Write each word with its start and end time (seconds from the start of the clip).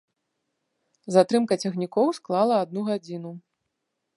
Затрымка 1.15 1.53
цягнікоў 1.65 2.07
склала 2.19 2.55
адну 2.63 2.81
гадзіну. 2.89 3.31